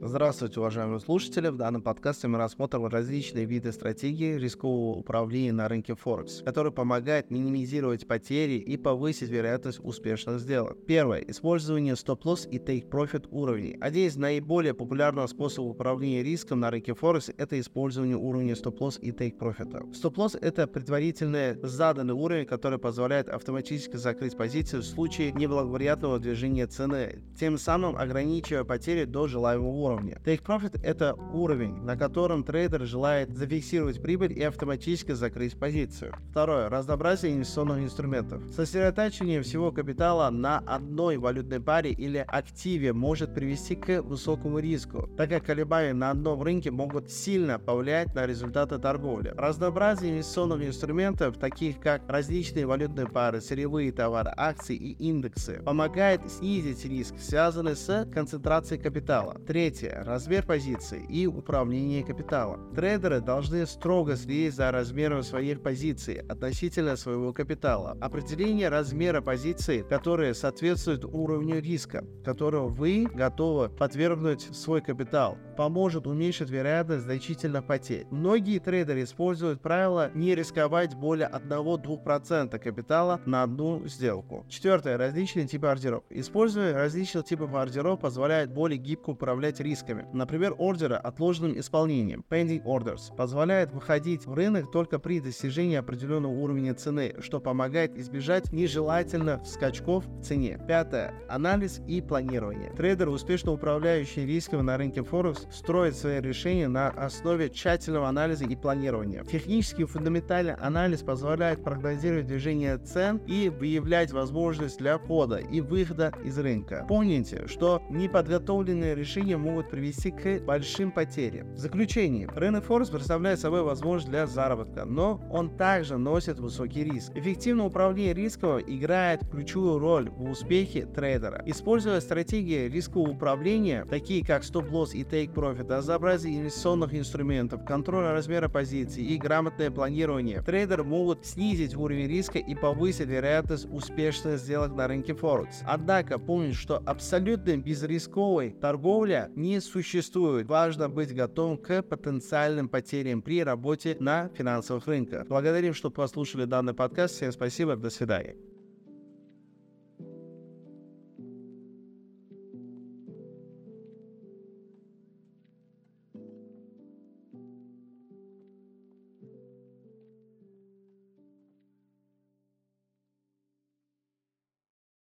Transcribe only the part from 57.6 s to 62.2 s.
с концентрацией капитала. Третье Третье. Размер позиции и управление